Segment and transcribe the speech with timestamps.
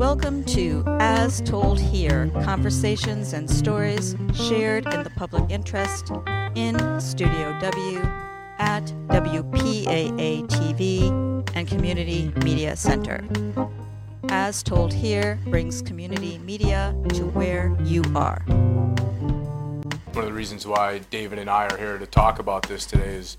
[0.00, 6.10] Welcome to As Told Here Conversations and Stories Shared in the Public Interest
[6.54, 7.98] in Studio W
[8.56, 13.22] at WPAA TV and Community Media Center.
[14.30, 18.42] As Told Here brings community media to where you are.
[18.46, 23.16] One of the reasons why David and I are here to talk about this today
[23.16, 23.36] is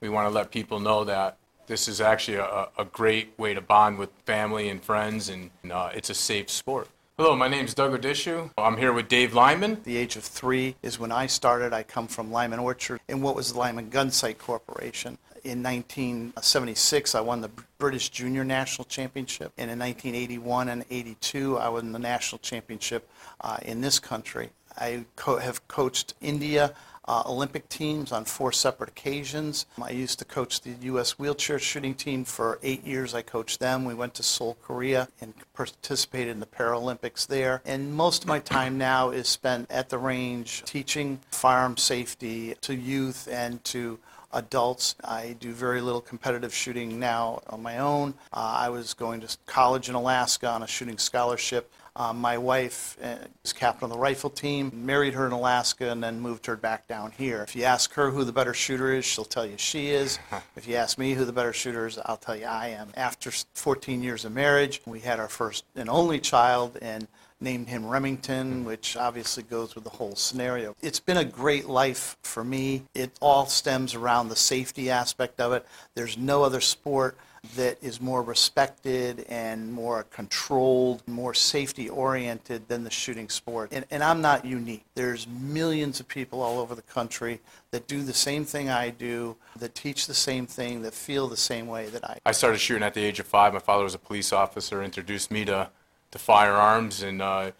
[0.00, 3.60] we want to let people know that this is actually a, a great way to
[3.60, 6.88] bond with family and friends, and uh, it's a safe sport.
[7.18, 8.50] Hello, my name is Doug Odishu.
[8.58, 9.78] I'm here with Dave Lyman.
[9.84, 11.72] The age of three is when I started.
[11.72, 15.18] I come from Lyman Orchard in what was the Lyman Gunsight Corporation.
[15.44, 21.68] In 1976, I won the British Junior National Championship, and in 1981 and 82, I
[21.68, 23.08] won the national championship
[23.40, 24.50] uh, in this country.
[24.78, 26.74] I co- have coached India
[27.06, 29.66] uh, Olympic teams on four separate occasions.
[29.80, 31.18] I used to coach the U.S.
[31.18, 33.14] wheelchair shooting team for eight years.
[33.14, 33.84] I coached them.
[33.84, 37.62] We went to Seoul, Korea, and participated in the Paralympics there.
[37.64, 42.74] And most of my time now is spent at the range teaching firearm safety to
[42.74, 43.98] youth and to
[44.32, 44.94] adults.
[45.04, 48.14] I do very little competitive shooting now on my own.
[48.32, 51.70] Uh, I was going to college in Alaska on a shooting scholarship.
[51.94, 56.02] Um, my wife uh, is captain of the rifle team, married her in Alaska, and
[56.02, 57.42] then moved her back down here.
[57.42, 60.18] If you ask her who the better shooter is, she'll tell you she is.
[60.56, 62.88] if you ask me who the better shooter is, I'll tell you I am.
[62.96, 67.06] After 14 years of marriage, we had our first and only child, and
[67.42, 70.74] named him Remington, which obviously goes with the whole scenario.
[70.80, 72.84] It's been a great life for me.
[72.94, 75.66] It all stems around the safety aspect of it.
[75.94, 77.18] There's no other sport
[77.56, 83.70] that is more respected and more controlled, more safety oriented than the shooting sport.
[83.72, 84.84] And, and, I'm not unique.
[84.94, 87.40] There's millions of people all over the country
[87.70, 91.36] that do the same thing I do, that teach the same thing, that feel the
[91.36, 92.18] same way that I.
[92.24, 93.52] I started shooting at the age of five.
[93.52, 95.70] My father was a police officer, introduced me to
[96.12, 97.50] to firearms and uh,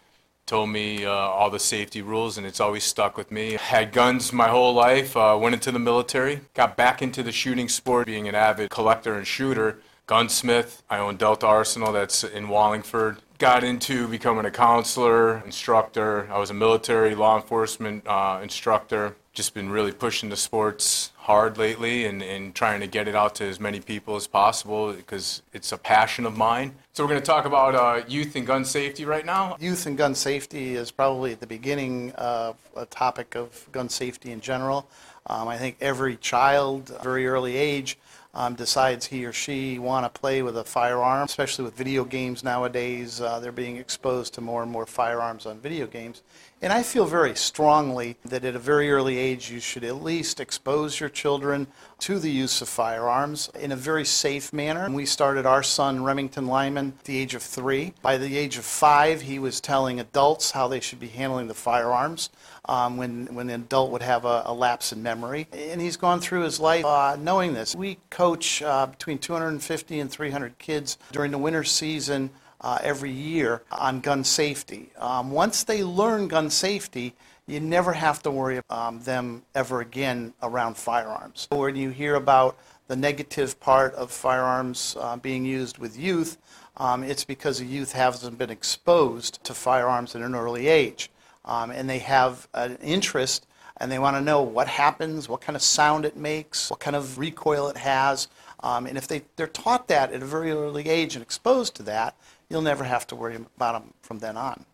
[0.53, 3.53] told me uh, all the safety rules, and it's always stuck with me.
[3.53, 7.67] Had guns my whole life, uh, went into the military, got back into the shooting
[7.67, 9.79] sport, being an avid collector and shooter.
[10.05, 13.17] Gunsmith, I own Delta Arsenal, that's in Wallingford.
[13.39, 16.31] Got into becoming a counselor, instructor.
[16.31, 19.15] I was a military law enforcement uh, instructor.
[19.33, 23.33] Just been really pushing the sports hard lately and, and trying to get it out
[23.33, 26.75] to as many people as possible because it's a passion of mine.
[26.91, 29.55] So we're going to talk about uh, youth and gun safety right now.
[29.57, 34.33] Youth and gun safety is probably at the beginning of a topic of gun safety
[34.33, 34.85] in general.
[35.27, 37.97] Um, I think every child, very early age,
[38.33, 42.43] um, decides he or she want to play with a firearm, especially with video games
[42.43, 43.21] nowadays.
[43.21, 46.21] Uh, they're being exposed to more and more firearms on video games.
[46.63, 50.39] And I feel very strongly that at a very early age you should at least
[50.39, 51.67] expose your children
[51.99, 54.85] to the use of firearms in a very safe manner.
[54.85, 57.93] And We started our son, Remington Lyman, at the age of three.
[58.01, 61.53] By the age of five, he was telling adults how they should be handling the
[61.53, 62.29] firearms
[62.63, 65.49] um, when, when an adult would have a, a, lapse in memory.
[65.51, 67.75] And he's gone through his life uh, knowing this.
[67.75, 72.29] We coach uh, between 250 and 300 kids during the winter season
[72.63, 74.89] uh, every year on gun safety.
[74.97, 77.13] Um, once they learn gun safety,
[77.45, 81.47] you never have to worry about um, them ever again around firearms.
[81.51, 82.57] When you hear about
[82.87, 86.37] the negative part of firearms uh, being used with youth,
[86.77, 91.09] um, it's because the youth hasn't been exposed to firearms at an early age.
[91.45, 93.45] Um, and they have an interest
[93.77, 96.95] and they want to know what happens, what kind of sound it makes, what kind
[96.95, 98.27] of recoil it has.
[98.61, 101.83] Um, and if they, they're taught that at a very early age and exposed to
[101.83, 102.15] that,
[102.53, 104.65] you'll never have to worry about them from then on.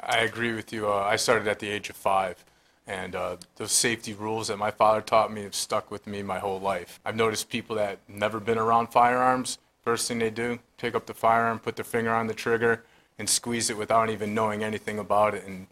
[0.00, 0.88] I agree with you.
[0.88, 2.42] Uh, I started at the age of five,
[2.86, 6.38] and uh, those safety rules that my father taught me have stuck with me my
[6.38, 6.98] whole life.
[7.04, 11.12] I've noticed people that never been around firearms, first thing they do, pick up the
[11.12, 12.82] firearm, put their finger on the trigger,
[13.18, 15.44] and squeeze it without even knowing anything about it.
[15.44, 15.66] And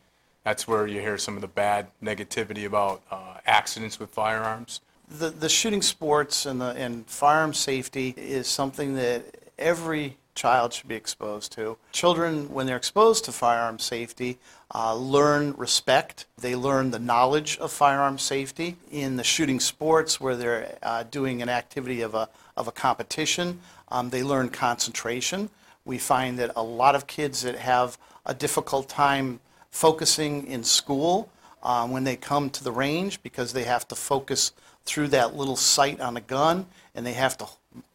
[0.44, 4.82] that's where you hear some of the bad negativity about uh, accidents with firearms.
[5.08, 9.24] The, the shooting sports and, the, and firearm safety is something that
[9.58, 11.76] every child should be exposed to.
[11.92, 14.38] Children, when they're exposed to firearm safety,
[14.74, 16.24] uh, learn respect.
[16.38, 18.76] They learn the knowledge of firearm safety.
[18.90, 23.60] In the shooting sports, where they're uh, doing an activity of a, of a competition,
[23.90, 25.50] um, they learn concentration.
[25.84, 29.40] We find that a lot of kids that have a difficult time
[29.70, 31.28] focusing in school
[31.62, 34.52] um, when they come to the range because they have to focus
[34.86, 36.64] through that little sight on a gun
[36.94, 37.46] and they have to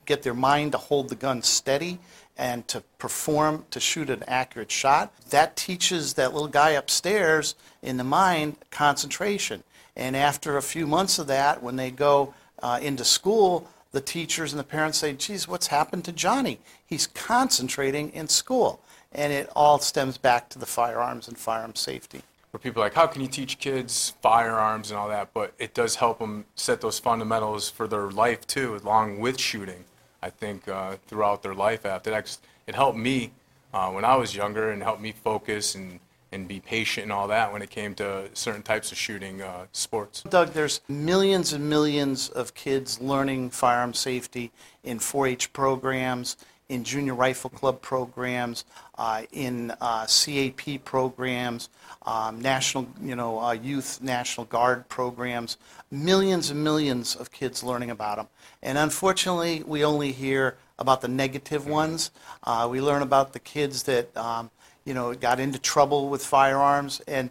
[0.06, 1.98] get their mind to hold the gun steady
[2.38, 5.14] and to perform to shoot an accurate shot.
[5.30, 9.64] That teaches that little guy upstairs in the mind concentration.
[9.96, 14.52] And after a few months of that, when they go uh, into school, the teachers
[14.52, 16.60] and the parents say, geez, what's happened to Johnny?
[16.86, 18.82] He's concentrating in school.
[19.16, 22.22] and it all stems back to the firearms and firearm safety.
[22.52, 25.30] where people are like, how can you teach kids firearms and all that?
[25.34, 29.86] But it does help them set those fundamentals for their life too, along with shooting.
[30.22, 33.32] I think uh, throughout their life after that, 'Cause it helped me
[33.74, 36.00] uh, when I was younger and helped me focus and
[36.32, 39.68] and be patient and all that when it came to certain types of shooting uh,
[39.72, 40.22] sports.
[40.24, 44.52] Doug, there's millions and millions of kids learning firearm safety
[44.84, 46.36] in 4-H programs,
[46.70, 48.66] in junior rifle club programs,
[48.98, 51.70] uh, in uh, CAP programs,
[52.06, 55.58] um, national, you know, uh, youth National Guard programs.
[55.92, 58.28] Millions and millions of kids learning about them.
[58.64, 62.12] And unfortunately, we only hear about the negative ones.
[62.44, 64.50] Uh, we learn about the kids that, um,
[64.84, 67.30] you know, got into trouble with firearms, and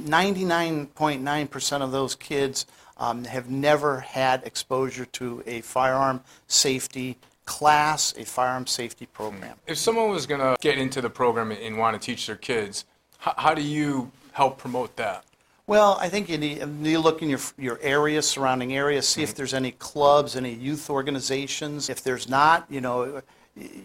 [0.00, 2.66] 99.9% of those kids
[2.98, 7.16] um, have never had exposure to a firearm safety
[7.46, 9.56] class, a firearm safety program.
[9.66, 12.84] If someone was going to get into the program and want to teach their kids,
[13.18, 15.24] how, how do you help promote that?
[15.68, 19.34] Well, I think you need you look in your your area, surrounding area, see if
[19.34, 21.90] there's any clubs, any youth organizations.
[21.90, 23.20] If there's not, you know,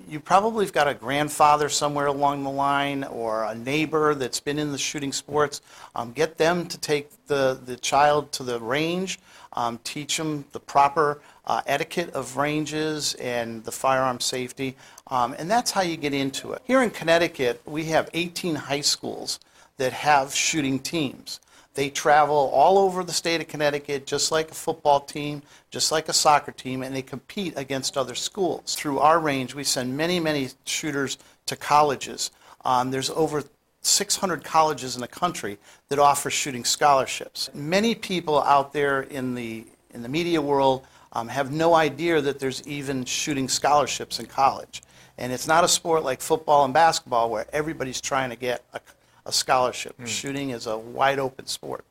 [0.07, 4.59] you probably have got a grandfather somewhere along the line or a neighbor that's been
[4.59, 5.61] in the shooting sports.
[5.95, 9.19] Um, get them to take the the child to the range,
[9.53, 14.75] um, teach them the proper uh, etiquette of ranges and the firearm safety,
[15.07, 16.61] um, and that's how you get into it.
[16.65, 19.39] Here in Connecticut, we have 18 high schools
[19.77, 21.39] that have shooting teams.
[21.73, 26.09] They travel all over the state of Connecticut, just like a football team, just like
[26.09, 28.75] a soccer team, and they compete against other schools.
[28.75, 32.31] Through our range, we send many, many shooters to colleges.
[32.65, 33.43] Um, there's over
[33.81, 35.57] 600 colleges in the country
[35.89, 37.49] that offer shooting scholarships.
[37.53, 42.39] Many people out there in the in the media world um, have no idea that
[42.39, 44.81] there's even shooting scholarships in college.
[45.17, 48.79] And it's not a sport like football and basketball where everybody's trying to get a,
[49.25, 49.95] a scholarship.
[50.05, 51.83] Shooting is a wide open sport.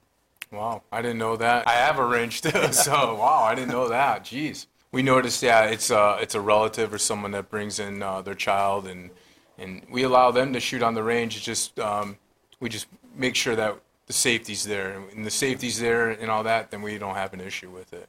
[0.50, 1.68] Wow, I didn't know that.
[1.68, 4.24] I have a range too, so wow, I didn't know that.
[4.24, 4.66] Jeez.
[4.92, 8.34] We noticed, yeah, it's a it's a relative or someone that brings in uh, their
[8.34, 9.10] child, and
[9.60, 11.36] and we allow them to shoot on the range.
[11.36, 12.16] It's just um,
[12.58, 13.76] we just make sure that
[14.06, 16.70] the safety's there, and the safety's there and all that.
[16.70, 18.08] Then we don't have an issue with it.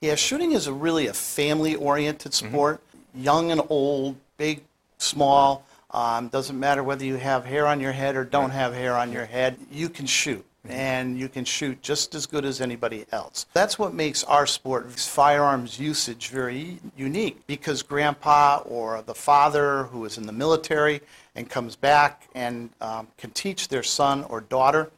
[0.00, 2.80] Yeah, shooting is a really a family-oriented sport.
[3.14, 4.62] Young and old, big,
[4.98, 5.64] small.
[5.90, 9.10] Um, doesn't matter whether you have hair on your head or don't have hair on
[9.10, 9.56] your head.
[9.72, 13.46] You can shoot, and you can shoot just as good as anybody else.
[13.52, 17.46] That's what makes our sport, firearms usage, very unique.
[17.46, 21.00] Because grandpa or the father who is in the military
[21.34, 24.90] and comes back and um, can teach their son or daughter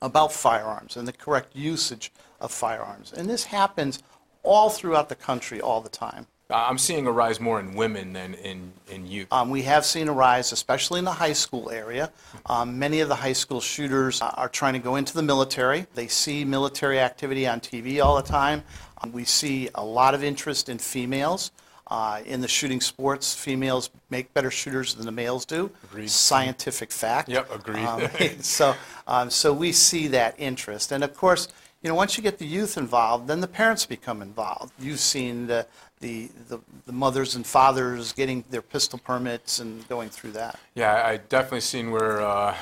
[0.00, 3.12] about firearms and the correct usage of firearms.
[3.12, 4.02] And this happens
[4.42, 6.26] all throughout the country all the time.
[6.50, 9.30] I'm seeing a rise more in women than in in youth.
[9.30, 12.10] Um, we have seen a rise, especially in the high school area.
[12.46, 15.86] Um, many of the high school shooters uh, are trying to go into the military.
[15.94, 18.62] They see military activity on TV all the time.
[19.02, 21.52] Um, we see a lot of interest in females.
[21.90, 25.70] Uh, in the shooting sports, females make better shooters than the males do.
[25.84, 26.10] Agreed.
[26.10, 27.30] Scientific fact.
[27.30, 27.84] Yep, agreed.
[27.84, 28.08] Um,
[28.40, 28.74] so,
[29.06, 31.48] um, so we see that interest, and of course,
[31.82, 34.72] you know, once you get the youth involved, then the parents become involved.
[34.80, 35.66] You've seen the
[36.00, 40.58] the, the, the mothers and fathers getting their pistol permits and going through that.
[40.74, 42.54] Yeah, I definitely seen where uh,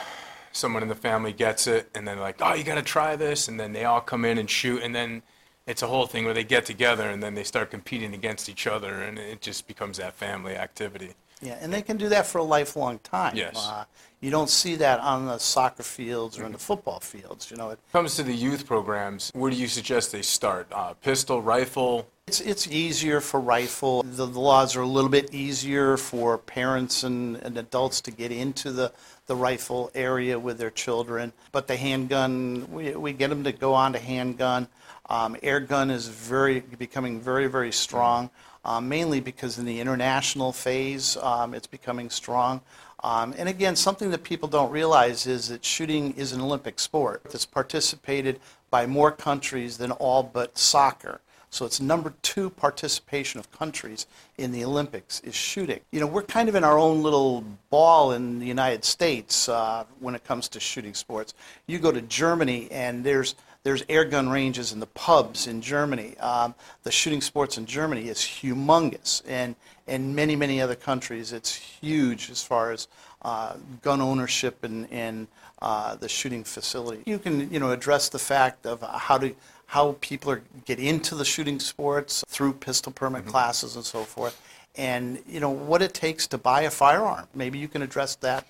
[0.52, 3.48] someone in the family gets it, and then like, oh, you got to try this,
[3.48, 5.22] and then they all come in and shoot, and then
[5.66, 8.66] it's a whole thing where they get together, and then they start competing against each
[8.66, 11.14] other, and it just becomes that family activity.
[11.42, 13.36] Yeah, and they can do that for a lifelong time.
[13.36, 13.56] Yes.
[13.56, 13.84] Uh,
[14.20, 17.50] you don't see that on the soccer fields or in the football fields.
[17.50, 20.66] You know, it, comes to the youth programs, where do you suggest they start?
[20.72, 22.08] Uh, pistol, rifle?
[22.28, 24.02] It's it's easier for rifle.
[24.02, 28.32] The, the laws are a little bit easier for parents and, and adults to get
[28.32, 28.92] into the,
[29.28, 31.32] the rifle area with their children.
[31.52, 34.66] But the handgun, we, we get them to go on to handgun.
[35.08, 38.30] Um, air gun is very becoming very very strong,
[38.64, 42.60] um, mainly because in the international phase um, it's becoming strong.
[43.04, 47.22] Um, and again, something that people don't realize is that shooting is an Olympic sport
[47.30, 51.20] that's participated by more countries than all but soccer.
[51.56, 55.80] So it's number two participation of countries in the Olympics is shooting.
[55.90, 59.84] You know, we're kind of in our own little ball in the United States uh,
[59.98, 61.32] when it comes to shooting sports.
[61.66, 66.16] You go to Germany and there's there's air gun ranges in the pubs in Germany.
[66.18, 71.54] Um, the shooting sports in Germany is humongous, and in many many other countries it's
[71.54, 72.86] huge as far as
[73.22, 75.26] uh, gun ownership and, and
[75.62, 77.02] uh, the shooting facility.
[77.06, 79.34] You can you know address the fact of how to
[79.66, 84.40] how people are, get into the shooting sports through pistol permit classes and so forth.
[84.78, 87.26] and, you know, what it takes to buy a firearm.
[87.34, 88.46] Maybe you can address that.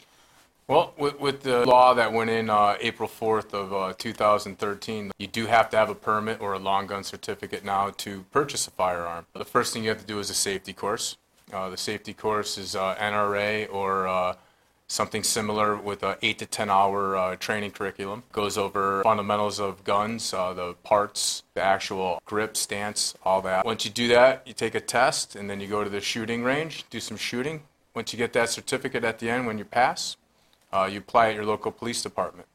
[0.69, 5.27] Well, with, with the law that went in uh, April 4th of uh, 2013, you
[5.29, 8.73] do have to have a permit or a long gun certificate now to purchase a
[8.73, 9.27] firearm.
[9.35, 11.17] The first thing you have to do is a safety course.
[11.53, 14.35] Uh, the safety course is uh, NRA or uh,
[14.89, 18.23] something similar with an 8 to 10 hour uh, training curriculum.
[18.33, 23.65] Goes over fundamentals of guns, uh, the parts, the actual grip, stance, all that.
[23.65, 26.45] Once you do that, you take a test and then you go to the shooting
[26.45, 27.63] range, do some shooting.
[27.95, 30.17] Once you get that certificate at the end when you pass,
[30.73, 32.49] uh, you apply at your local police department.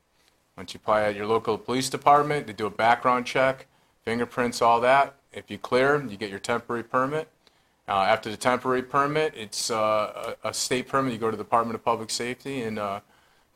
[0.55, 3.67] Once you apply at your local police department, they do a background check,
[4.03, 5.15] fingerprints, all that.
[5.33, 7.27] If you clear, you get your temporary permit.
[7.91, 11.11] Uh, after the temporary permit, it's uh, a, a state permit.
[11.11, 13.01] You go to the Department of Public Safety and uh,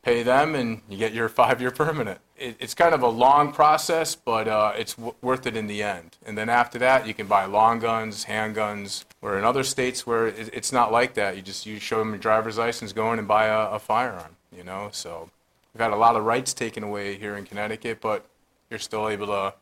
[0.02, 2.20] pay them, and you get your five-year permanent.
[2.36, 5.82] It, it's kind of a long process, but uh, it's w- worth it in the
[5.82, 6.18] end.
[6.26, 9.06] And then after that, you can buy long guns, handguns.
[9.20, 12.10] Where in other states where it, it's not like that, you just you show them
[12.10, 14.36] your driver's license, go in and buy a, a firearm.
[14.54, 15.30] You know, so
[15.72, 18.26] we've had a lot of rights taken away here in Connecticut, but
[18.68, 19.54] you're still able to,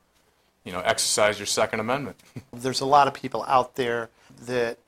[0.65, 2.17] you know, exercise your Second Amendment.
[2.53, 4.11] There's a lot of people out there
[4.43, 4.79] that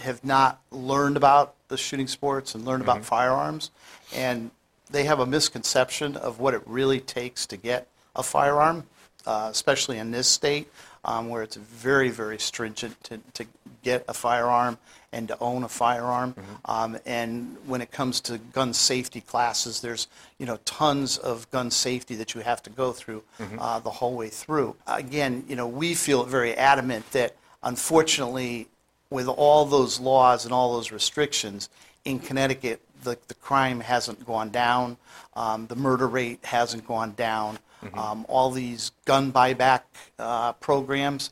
[0.00, 3.70] have not learned about the shooting sports and learned about firearms,
[4.14, 4.50] and
[4.90, 8.84] they have a misconception of what it really takes to get a firearm,
[9.26, 10.70] uh, especially in this state,
[11.04, 13.46] um, where it's very, very stringent to, to
[13.82, 14.78] get a firearm
[15.12, 16.34] and to own a firearm.
[16.64, 20.08] Um, and when it comes to gun safety classes, there's
[20.38, 23.22] you know tons of gun safety that you have to go through
[23.58, 24.74] uh, the whole way through.
[24.86, 28.68] Again, you know we feel very adamant that unfortunately,
[29.10, 31.68] with all those laws and all those restrictions
[32.04, 34.96] in Connecticut, the, the crime hasn't gone down,
[35.34, 37.58] um, the murder rate hasn't gone down.
[37.92, 39.82] Um, all these gun buyback
[40.18, 41.30] uh, programs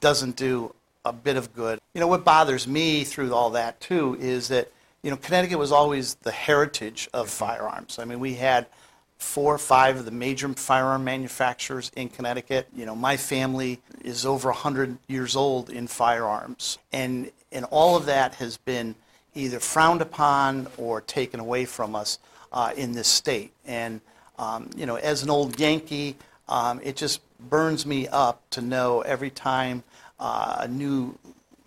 [0.00, 0.74] doesn't do
[1.04, 1.80] a bit of good.
[1.94, 5.70] You know, what bothers me through all that too is that, you know, Connecticut was
[5.70, 8.00] always the heritage of firearms.
[8.00, 8.66] I mean, we had
[9.18, 12.66] four or five of the major firearm manufacturers in Connecticut.
[12.74, 16.78] You know, my family is over 100 years old in firearms.
[16.92, 18.94] And, and all of that has been
[19.34, 22.18] either frowned upon or taken away from us
[22.52, 23.52] uh, in this state.
[23.66, 24.00] And,
[24.38, 26.16] um, you know, as an old Yankee,
[26.48, 29.82] um, it just burns me up to know every time
[30.20, 31.18] uh, a new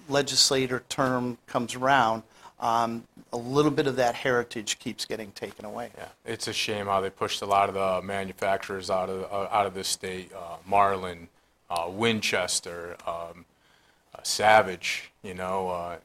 [0.08, 2.24] legislator term comes around,
[2.60, 5.89] um, a little bit of that heritage keeps getting taken away.
[5.98, 9.50] Yeah, it's a shame how they pushed a lot of the manufacturers out of uh,
[9.51, 10.32] out of the state.
[10.34, 11.27] Uh, Marlin,
[11.69, 13.45] uh, Winchester, um,
[14.13, 15.12] uh, Savage.
[15.24, 15.98] You know, uh,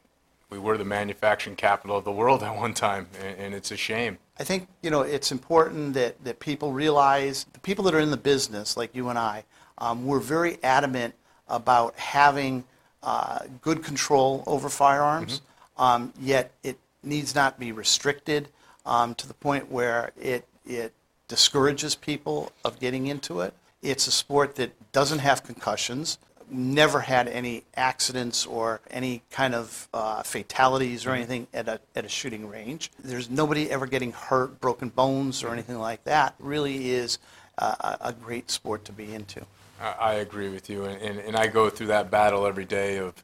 [0.49, 3.77] we were the manufacturing capital of the world at one time, and, and it's a
[3.77, 4.17] shame.
[4.39, 8.11] I think, you know, it's important that, that people realize, the people that are in
[8.11, 9.43] the business, like you and I,
[9.77, 11.13] um, we're very adamant
[11.47, 12.63] about having
[13.03, 15.41] uh, good control over firearms,
[15.77, 18.47] um, yet it needs not be restricted
[18.85, 20.93] um, to the point where it, it
[21.27, 23.53] discourages people of getting into it.
[23.81, 26.17] It's a sport that doesn't have concussions,
[26.49, 32.05] never had any accidents or any kind of uh, fatalities or anything at a, at
[32.05, 32.91] a shooting range.
[33.03, 36.35] There's nobody ever getting hurt, broken bones, or anything like that.
[36.39, 37.19] Really is
[37.57, 39.45] a a great sport to be into.
[39.79, 42.97] I, I agree with you, and, and, and I go through that battle every day
[42.97, 43.23] of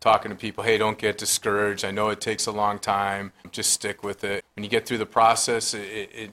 [0.00, 0.64] talking to people.
[0.64, 1.84] Hey, don't get discouraged.
[1.84, 3.32] I know it takes a long time.
[3.50, 4.44] Just stick with it.
[4.54, 6.30] When you get through the process, it, it, it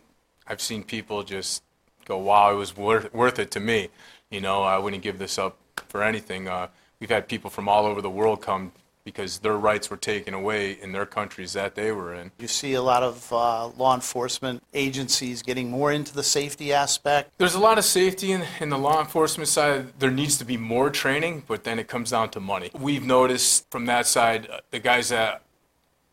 [0.48, 1.64] I've seen people just
[2.06, 3.90] go, "Wow, it was worth worth it to me."
[4.30, 5.58] You know, I wouldn't give this up
[5.90, 6.48] for anything.
[6.48, 6.68] Uh,
[7.00, 8.72] we've had people from all over the world come
[9.06, 12.32] because their rights were taken away in their countries that they were in.
[12.40, 17.32] You see a lot of uh, law enforcement agencies getting more into the safety aspect.
[17.38, 20.00] There's a lot of safety in, in the law enforcement side.
[20.00, 22.72] There needs to be more training, but then it comes down to money.
[22.74, 25.44] We've noticed from that side, uh, the guys that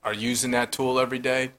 [0.04, 1.52] are using that tool every day,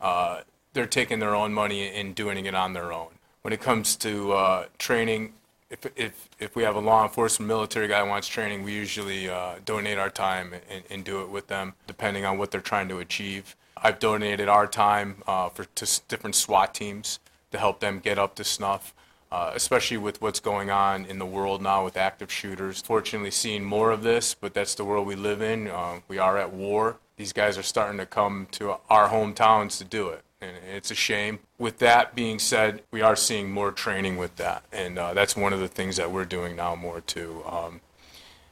[0.00, 3.08] uh, they're taking their own money and doing it on their own.
[3.46, 5.32] When it comes to uh, training,
[5.70, 9.28] if, if, if we have a law enforcement military guy who wants training, we usually
[9.28, 12.88] uh, donate our time and, and do it with them, depending on what they're trying
[12.88, 13.54] to achieve.
[13.76, 17.20] I've donated our time uh, for to different SWAT teams
[17.52, 18.92] to help them get up to snuff,
[19.30, 22.82] uh, especially with what's going on in the world now with active shooters.
[22.82, 25.68] Fortunately, seeing more of this, but that's the world we live in.
[25.68, 26.96] Uh, we are at war.
[27.16, 30.94] These guys are starting to come to our hometowns to do it and it's a
[30.94, 31.38] shame.
[31.58, 35.52] With that being said, we are seeing more training with that, and uh, that's one
[35.52, 37.42] of the things that we're doing now more too.
[37.46, 37.80] Um,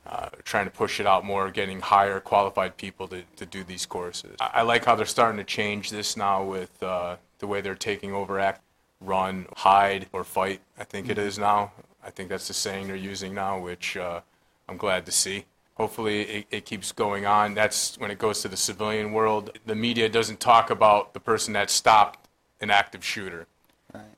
[0.07, 3.87] uh, trying to push it out more, getting higher qualified people to, to do these
[3.87, 4.37] courses.
[4.39, 7.75] I, I like how they're starting to change this now with uh, the way they're
[7.75, 8.63] taking over act,
[9.01, 10.61] run, hide, or fight.
[10.79, 11.73] I think it is now.
[12.05, 14.21] I think that's the saying they're using now, which uh,
[14.69, 15.47] I'm glad to see.
[15.77, 17.55] Hopefully, it, it keeps going on.
[17.55, 19.59] That's when it goes to the civilian world.
[19.67, 22.29] The media doesn't talk about the person that stopped
[22.61, 23.47] an active shooter.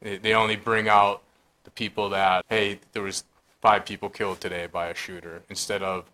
[0.00, 1.22] They, they only bring out
[1.64, 3.24] the people that, hey, there was
[3.60, 6.04] five people killed today by a shooter, instead of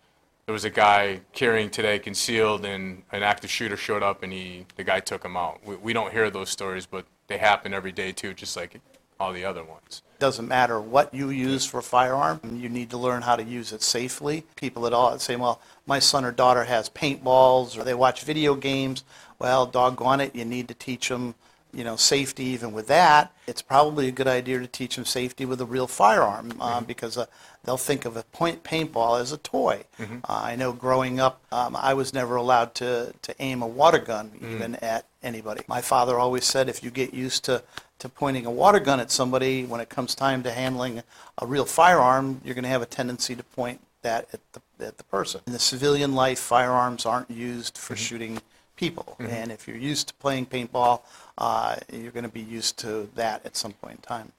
[0.45, 4.65] there was a guy carrying today concealed and an active shooter showed up and he
[4.75, 5.59] the guy took him out.
[5.65, 8.79] We, we don't hear those stories, but they happen every day too, just like
[9.19, 10.01] all the other ones.
[10.19, 13.73] Doesn't matter what you use for a firearm, you need to learn how to use
[13.73, 14.45] it safely.
[14.55, 18.55] People at all say, well, my son or daughter has paintballs or they watch video
[18.55, 19.03] games.
[19.39, 21.35] Well, doggone it, you need to teach them,
[21.73, 23.33] you know, safety even with that.
[23.47, 27.17] It's probably a good idea to teach them safety with a real firearm uh, because
[27.17, 27.25] uh,
[27.63, 29.83] they'll think of a point paintball as a toy.
[29.99, 33.99] Uh, I know growing up, um, I was never allowed to, to aim a water
[33.99, 35.61] gun even at anybody.
[35.67, 37.63] My father always said if you get used to,
[37.99, 41.03] to pointing a water gun at somebody, when it comes time to handling
[41.37, 44.97] a real firearm, you're going to have a tendency to point that at the, at
[44.97, 45.39] the person.
[45.47, 48.41] In the civilian life, firearms aren't used for shooting
[48.75, 49.15] people.
[49.19, 51.01] And if you're used to playing paintball,
[51.37, 54.33] uh, you're going to be used to that at some point in time.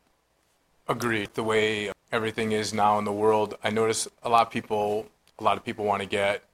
[0.87, 1.31] Agreed.
[1.33, 5.07] The way everything is now in the world, I notice a lot of people,
[5.41, 6.45] a lot of people want to get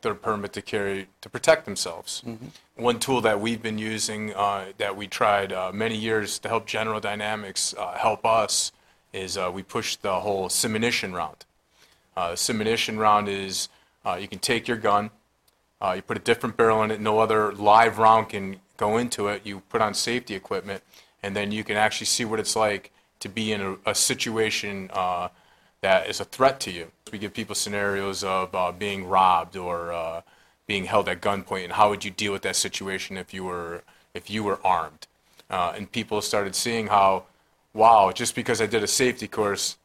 [0.00, 2.22] their permit to carry to protect themselves.
[2.76, 6.66] One tool that we've been using uh, that we tried uh, many years to help
[6.66, 8.72] General Dynamics uh, help us
[9.12, 11.44] is uh, we pushed the whole simunition round.
[12.16, 13.68] Uh, simunition round is
[14.06, 15.10] uh, you can take your gun,
[15.82, 19.28] uh, you put a different barrel in it, no other live round can go into
[19.28, 19.42] it.
[19.44, 20.82] You put on safety equipment,
[21.22, 22.90] and then you can actually see what it's like
[23.22, 25.28] to be in a, a situation uh,
[25.80, 26.90] that is a threat to you.
[27.10, 30.22] We give people scenarios of uh, being robbed or uh,
[30.66, 33.82] being held at gunpoint, and how would you deal with that situation if you were
[34.14, 35.06] if you were armed?
[35.50, 37.24] Uh, and people started seeing how,
[37.74, 39.76] wow, just because I did a safety course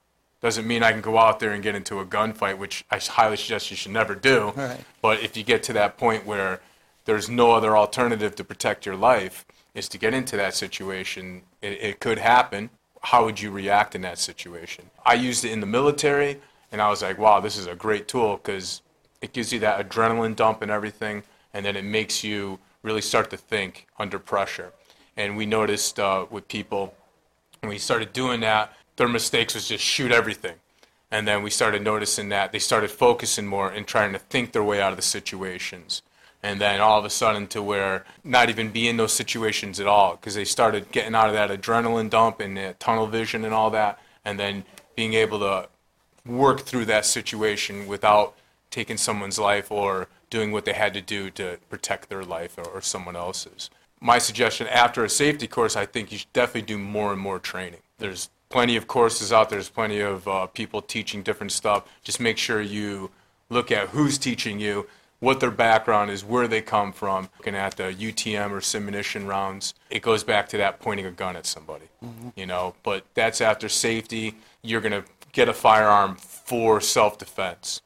[0.41, 3.37] doesn't mean I can go out there and get into a gunfight, which I highly
[3.37, 4.53] suggest you should never do.
[4.55, 4.79] Right.
[5.01, 6.61] But if you get to that point where
[7.05, 9.45] there's no other alternative to protect your life,
[9.77, 11.43] is to get into that situation.
[11.61, 12.69] It, it could happen.
[13.01, 14.89] How would you react in that situation?
[15.05, 16.39] I used it in the military,
[16.71, 18.81] and I was like, wow, this is a great tool because
[19.21, 23.29] it gives you that adrenaline dump and everything, and then it makes you really start
[23.31, 24.73] to think under pressure.
[25.15, 26.93] And we noticed uh, with people,
[27.61, 30.55] when we started doing that, their mistakes was just shoot everything.
[31.09, 34.63] And then we started noticing that they started focusing more and trying to think their
[34.63, 36.01] way out of the situations.
[36.43, 39.87] And then all of a sudden to where not even be in those situations at
[39.87, 43.53] all because they started getting out of that adrenaline dump and the tunnel vision and
[43.53, 43.99] all that.
[44.23, 44.63] And then
[44.95, 45.69] being able to
[46.25, 48.35] work through that situation without
[48.69, 52.65] taking someone's life or doing what they had to do to protect their life or,
[52.65, 53.69] or someone else's.
[53.99, 57.39] My suggestion after a safety course, I think you should definitely do more and more
[57.39, 57.79] training.
[57.97, 61.89] There's plenty of courses out there, there's plenty of uh, people teaching different stuff.
[62.03, 63.09] Just make sure you
[63.49, 64.87] look at who's teaching you,
[65.19, 67.29] what their background is, where they come from.
[67.39, 71.35] Looking at the UTM or simunition rounds, it goes back to that pointing a gun
[71.35, 71.85] at somebody,
[72.35, 72.75] you know.
[72.83, 74.35] But that's after safety.
[74.61, 77.81] You're going to get a firearm for self-defense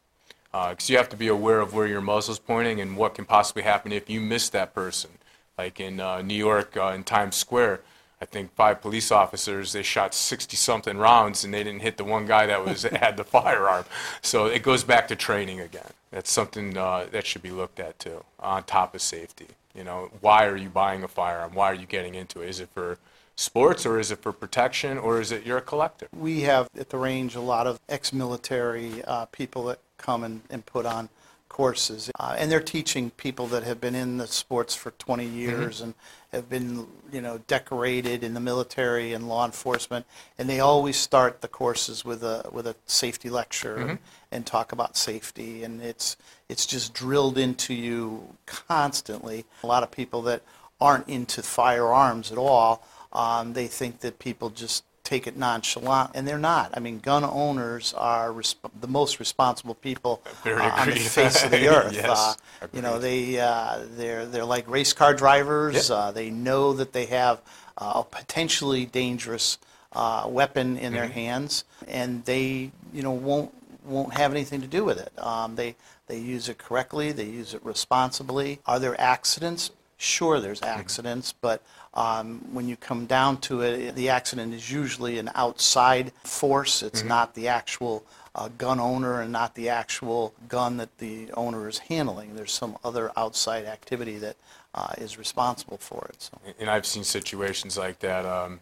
[0.52, 3.64] because you have to be aware of where your muzzle's pointing and what can possibly
[3.64, 5.12] happen if you miss that person.
[5.58, 7.82] Like in uh, New York, uh, in Times Square,
[8.22, 12.04] I think five police officers they shot 60 something rounds and they didn't hit the
[12.04, 13.86] one guy that was had the firearm.
[14.22, 15.92] So it goes back to training again.
[16.12, 19.48] That's something uh, that should be looked at too, on top of safety.
[19.74, 21.54] You know, why are you buying a firearm?
[21.56, 22.50] Why are you getting into it?
[22.50, 23.00] Is it for
[23.36, 26.08] sports or is it for protection or is it you're a collector?
[26.16, 30.66] We have at the range a lot of ex-military uh, people that come and, and
[30.66, 31.10] put on
[31.52, 32.10] courses.
[32.18, 35.94] Uh, and they're teaching people that have been in the sports for 20 years and
[36.32, 40.06] have been, you know, decorated in the military and law enforcement.
[40.38, 44.00] And they always start the courses with a with a safety lecture and,
[44.32, 45.66] and talk about safety.
[45.66, 46.16] And it's
[46.48, 49.44] it's just drilled into you constantly.
[49.64, 50.44] A lot of people that
[50.80, 56.26] aren't into firearms at all, um, they think that people just take it nonchalant, and
[56.26, 56.72] they're not.
[56.74, 61.52] I mean, gun owners are resp- the most responsible people uh, on the face of
[61.52, 61.94] the earth.
[61.94, 65.90] Yes, uh, you know, they uh, they're they're like race car drivers.
[65.90, 65.98] Yep.
[65.98, 67.42] Uh, they know that they have
[67.78, 69.58] uh, a potentially dangerous
[69.94, 70.94] uh, weapon in Mm-hmm.
[70.96, 75.12] their hands, and they you know won't won't have anything to do with it.
[75.22, 75.76] Um, they
[76.08, 77.12] they use it correctly.
[77.12, 78.60] They use it responsibly.
[78.66, 79.72] Are there accidents?
[79.98, 80.80] Sure, there's Mm-hmm.
[80.80, 81.62] accidents, but
[81.94, 86.78] um, when you come down to it, the accident is usually an outside force.
[86.78, 86.88] Mm-hmm.
[86.88, 91.68] It's not the actual uh, gun owner and not the actual gun that the owner
[91.68, 92.36] is handling.
[92.36, 94.38] There's some other outside activity that
[94.74, 96.22] uh, is responsible for it.
[96.22, 96.38] So.
[96.60, 98.26] and I've seen situations like that.
[98.26, 98.62] Um,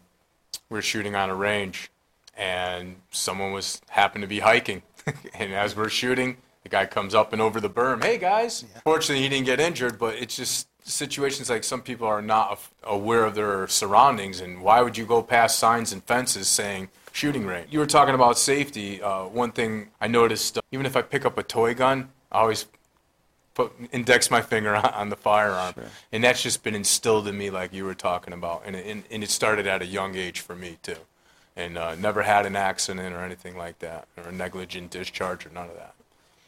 [0.69, 1.91] we're shooting on a range,
[2.35, 4.81] and someone was happened to be hiking,
[5.35, 8.03] and as we're shooting, the The guy comes up and over the berm.
[8.03, 8.65] Hey guys.
[8.83, 13.25] Fortunately, he didn't get injured, but it's just situations like some people are not aware
[13.25, 17.67] of their surroundings, and why would you go past signs and fences saying shooting range?
[17.71, 19.01] You were talking about safety.
[19.01, 22.39] Uh, one thing I noticed, uh, even if I pick up a toy gun, I
[22.39, 22.65] always
[23.53, 25.73] put index my finger on, on the firearm,
[26.11, 29.03] and that's just been instilled in me, like you were talking about, and, it- and,
[29.11, 30.97] and it started at a young age for me too,
[31.55, 35.49] and uh, never had an accident or anything like that, or a negligent discharge or
[35.49, 35.93] none of that.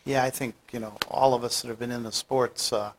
[0.04, 2.92] Yeah, I think, you know, all of us that have been in the sports uh,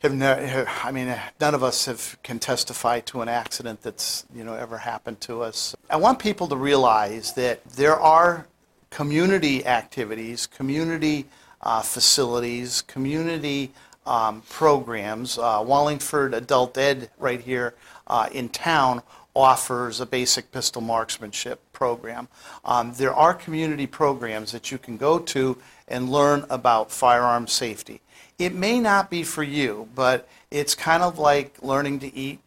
[0.00, 4.24] have, ne- I mean, uh, none of us have, can testify to an accident that's,
[4.34, 5.76] you know, ever happened to us.
[5.88, 8.46] I want people to realize that there are
[8.90, 11.26] community activities, community
[11.62, 13.72] uh, facilities, community
[14.06, 15.38] um, programs.
[15.38, 17.74] Uh, Wallingford Adult Ed right here
[18.06, 19.02] uh, in town
[19.36, 22.26] offers a basic pistol marksmanship program.
[22.64, 28.00] Um, there are community programs that you can go to and learn about firearm safety.
[28.40, 32.40] It may not be for you, but it's kind of like learning to eat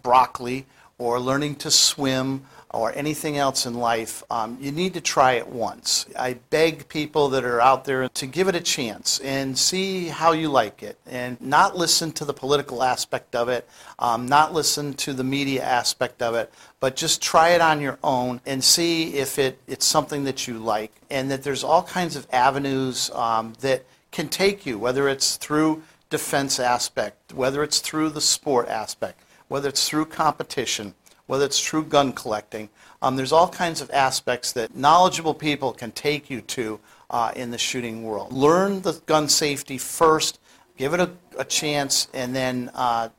[0.00, 0.66] broccoli
[0.98, 5.48] or learning to swim or anything else in life, um, you need to try it
[5.48, 6.06] once.
[6.16, 10.32] I beg people that are out there to give it a chance and see how
[10.32, 14.94] you like it and not listen to the political aspect of it, um, not listen
[14.94, 19.14] to the media aspect of it, but just try it on your own and see
[19.14, 23.54] if it, it's something that you like and that there's all kinds of avenues um,
[23.60, 23.84] that
[24.16, 29.68] can take you, whether it's through defense aspect, whether it's through the sport aspect, whether
[29.68, 30.94] it's through competition,
[31.26, 32.70] whether it's through gun collecting.
[33.02, 37.50] Um, there's all kinds of aspects that knowledgeable people can take you to uh, in
[37.50, 38.32] the shooting world.
[38.32, 40.40] Learn the gun safety first,
[40.78, 43.10] give it a, a chance, and then uh,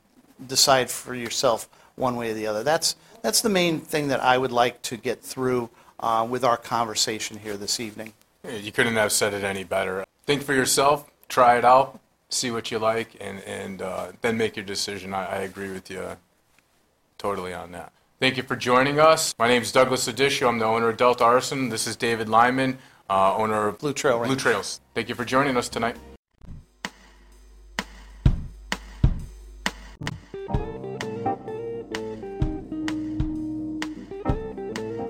[0.48, 2.64] decide for yourself one way or the other.
[2.64, 6.56] That's, that's the main thing that I would like to get through uh, with our
[6.56, 8.14] conversation here this evening.
[8.42, 10.04] You couldn't have said it any better.
[10.28, 14.56] Think for yourself, try it out, see what you like, and, and uh, then make
[14.56, 15.14] your decision.
[15.14, 16.18] I, I agree with you
[17.16, 17.94] totally on that.
[18.20, 19.34] Thank you for joining us.
[19.38, 20.46] My name is Douglas Adisio.
[20.46, 21.70] I'm the owner of Delta Arsenal.
[21.70, 22.76] This is David Lyman,
[23.08, 24.38] uh, owner of Blue Trail Blue Range.
[24.38, 24.82] Trails.
[24.94, 25.96] Thank you for joining us tonight.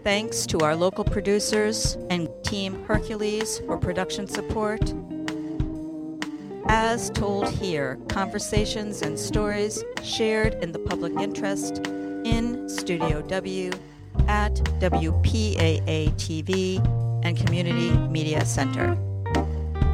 [0.05, 4.95] Thanks to our local producers and Team Hercules for production support.
[6.81, 11.79] As told here, conversations and stories shared in the public interest
[12.25, 13.73] in Studio W
[14.29, 16.79] at WPAA TV
[17.25, 18.97] and Community Media Center.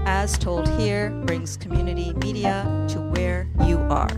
[0.05, 4.11] As told here brings community media to where you are.